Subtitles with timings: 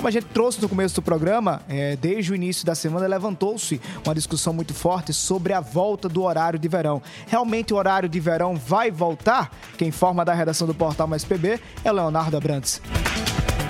[0.00, 3.78] Como a gente trouxe no começo do programa, é, desde o início da semana levantou-se
[4.02, 7.02] uma discussão muito forte sobre a volta do horário de verão.
[7.26, 9.54] Realmente o horário de verão vai voltar?
[9.76, 12.80] Quem informa da redação do portal Mais PB é Leonardo Abrantes.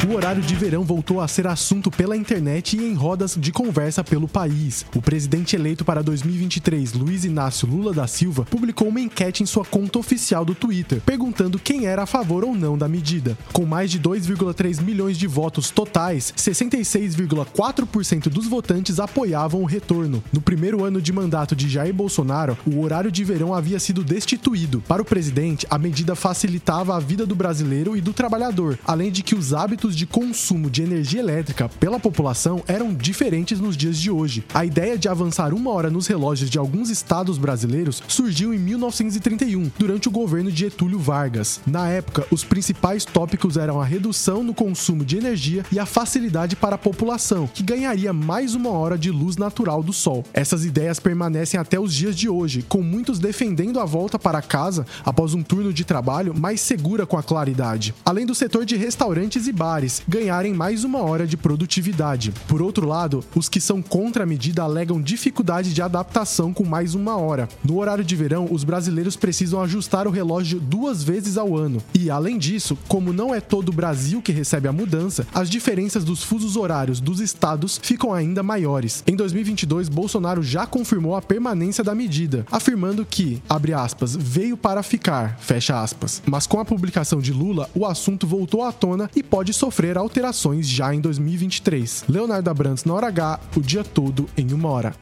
[0.08, 4.02] O horário de verão voltou a ser assunto pela internet e em rodas de conversa
[4.02, 4.86] pelo país.
[4.96, 9.62] O presidente eleito para 2023, Luiz Inácio Lula da Silva, publicou uma enquete em sua
[9.62, 13.36] conta oficial do Twitter, perguntando quem era a favor ou não da medida.
[13.52, 20.24] Com mais de 2,3 milhões de votos totais, 66,4% dos votantes apoiavam o retorno.
[20.32, 24.82] No primeiro ano de mandato de Jair Bolsonaro, o horário de verão havia sido destituído.
[24.88, 29.22] Para o presidente, a medida facilitava a vida do brasileiro e do trabalhador, além de
[29.22, 33.98] que os hábitos hábitos de consumo de energia elétrica pela população eram diferentes nos dias
[33.98, 34.44] de hoje.
[34.54, 39.70] A ideia de avançar uma hora nos relógios de alguns estados brasileiros surgiu em 1931,
[39.78, 41.60] durante o governo de Getúlio Vargas.
[41.66, 46.56] Na época, os principais tópicos eram a redução no consumo de energia e a facilidade
[46.56, 50.24] para a população, que ganharia mais uma hora de luz natural do sol.
[50.32, 54.86] Essas ideias permanecem até os dias de hoje, com muitos defendendo a volta para casa
[55.04, 57.94] após um turno de trabalho mais segura com a claridade.
[58.04, 62.32] Além do setor de restaurantes e bares, ganharem mais uma hora de produtividade.
[62.46, 66.94] Por outro lado, os que são contra a medida alegam dificuldade de adaptação com mais
[66.94, 67.48] uma hora.
[67.64, 71.82] No horário de verão, os brasileiros precisam ajustar o relógio duas vezes ao ano.
[71.94, 76.04] E, além disso, como não é todo o Brasil que recebe a mudança, as diferenças
[76.04, 79.02] dos fusos horários dos estados ficam ainda maiores.
[79.06, 84.82] Em 2022, Bolsonaro já confirmou a permanência da medida, afirmando que, abre aspas, veio para
[84.82, 86.22] ficar, fecha aspas.
[86.26, 90.68] Mas com a publicação de Lula, o assunto voltou à tona e pode sofrer alterações
[90.68, 92.04] já em 2023.
[92.08, 94.92] Leonardo Abrantes na hora H, o dia todo em uma hora.